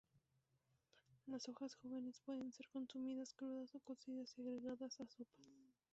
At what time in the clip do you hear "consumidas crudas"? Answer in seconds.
2.69-3.69